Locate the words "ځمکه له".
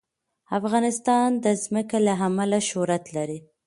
1.63-2.13